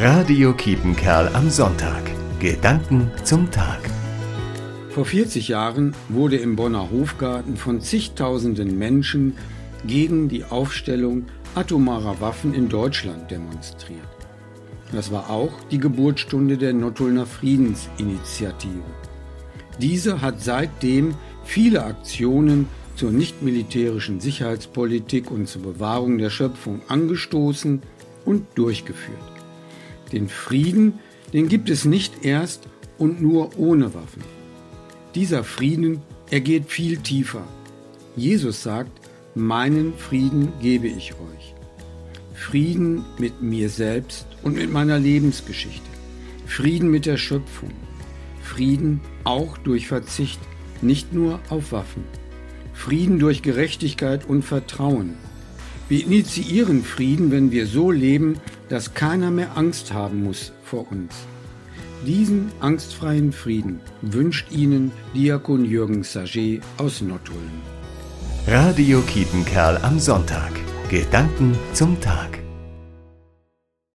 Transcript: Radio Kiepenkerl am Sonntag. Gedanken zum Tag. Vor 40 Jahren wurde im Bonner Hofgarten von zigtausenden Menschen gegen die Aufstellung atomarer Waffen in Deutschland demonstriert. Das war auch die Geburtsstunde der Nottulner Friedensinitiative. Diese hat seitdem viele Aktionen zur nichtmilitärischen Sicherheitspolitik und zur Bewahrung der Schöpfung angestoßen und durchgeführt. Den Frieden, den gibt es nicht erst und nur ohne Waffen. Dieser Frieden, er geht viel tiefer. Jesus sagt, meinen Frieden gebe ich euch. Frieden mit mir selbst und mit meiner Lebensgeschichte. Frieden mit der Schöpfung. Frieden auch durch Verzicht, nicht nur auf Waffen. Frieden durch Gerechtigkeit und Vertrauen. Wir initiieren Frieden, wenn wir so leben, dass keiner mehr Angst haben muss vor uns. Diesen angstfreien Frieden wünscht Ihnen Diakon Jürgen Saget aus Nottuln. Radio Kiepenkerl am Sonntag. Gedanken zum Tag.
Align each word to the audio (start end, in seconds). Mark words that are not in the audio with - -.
Radio 0.00 0.52
Kiepenkerl 0.52 1.26
am 1.34 1.50
Sonntag. 1.50 2.04
Gedanken 2.38 3.10
zum 3.24 3.50
Tag. 3.50 3.80
Vor 4.90 5.04
40 5.04 5.48
Jahren 5.48 5.92
wurde 6.08 6.36
im 6.36 6.54
Bonner 6.54 6.88
Hofgarten 6.92 7.56
von 7.56 7.80
zigtausenden 7.80 8.78
Menschen 8.78 9.36
gegen 9.84 10.28
die 10.28 10.44
Aufstellung 10.44 11.24
atomarer 11.56 12.20
Waffen 12.20 12.54
in 12.54 12.68
Deutschland 12.68 13.28
demonstriert. 13.32 14.06
Das 14.92 15.10
war 15.10 15.30
auch 15.30 15.64
die 15.72 15.80
Geburtsstunde 15.80 16.58
der 16.58 16.74
Nottulner 16.74 17.26
Friedensinitiative. 17.26 18.84
Diese 19.80 20.22
hat 20.22 20.40
seitdem 20.40 21.16
viele 21.42 21.82
Aktionen 21.82 22.68
zur 22.94 23.10
nichtmilitärischen 23.10 24.20
Sicherheitspolitik 24.20 25.32
und 25.32 25.48
zur 25.48 25.62
Bewahrung 25.62 26.18
der 26.18 26.30
Schöpfung 26.30 26.82
angestoßen 26.86 27.82
und 28.24 28.46
durchgeführt. 28.54 29.37
Den 30.12 30.28
Frieden, 30.28 31.00
den 31.32 31.48
gibt 31.48 31.68
es 31.70 31.84
nicht 31.84 32.24
erst 32.24 32.68
und 32.96 33.20
nur 33.20 33.58
ohne 33.58 33.94
Waffen. 33.94 34.22
Dieser 35.14 35.44
Frieden, 35.44 36.02
er 36.30 36.40
geht 36.40 36.66
viel 36.70 36.98
tiefer. 36.98 37.46
Jesus 38.16 38.62
sagt, 38.62 38.90
meinen 39.34 39.94
Frieden 39.94 40.52
gebe 40.60 40.88
ich 40.88 41.12
euch. 41.12 41.54
Frieden 42.34 43.04
mit 43.18 43.42
mir 43.42 43.68
selbst 43.68 44.26
und 44.42 44.56
mit 44.56 44.72
meiner 44.72 44.98
Lebensgeschichte. 44.98 45.88
Frieden 46.46 46.90
mit 46.90 47.06
der 47.06 47.16
Schöpfung. 47.16 47.72
Frieden 48.42 49.00
auch 49.24 49.58
durch 49.58 49.86
Verzicht, 49.86 50.40
nicht 50.80 51.12
nur 51.12 51.40
auf 51.50 51.72
Waffen. 51.72 52.04
Frieden 52.72 53.18
durch 53.18 53.42
Gerechtigkeit 53.42 54.28
und 54.28 54.42
Vertrauen. 54.42 55.14
Wir 55.88 56.04
initiieren 56.04 56.84
Frieden, 56.84 57.30
wenn 57.30 57.50
wir 57.50 57.66
so 57.66 57.90
leben, 57.90 58.38
dass 58.68 58.92
keiner 58.92 59.30
mehr 59.30 59.56
Angst 59.56 59.92
haben 59.92 60.22
muss 60.22 60.52
vor 60.62 60.90
uns. 60.92 61.14
Diesen 62.06 62.52
angstfreien 62.60 63.32
Frieden 63.32 63.80
wünscht 64.02 64.52
Ihnen 64.52 64.92
Diakon 65.14 65.64
Jürgen 65.64 66.04
Saget 66.04 66.62
aus 66.76 67.00
Nottuln. 67.00 67.62
Radio 68.46 69.00
Kiepenkerl 69.00 69.78
am 69.78 69.98
Sonntag. 69.98 70.52
Gedanken 70.90 71.56
zum 71.72 72.00
Tag. 72.00 72.37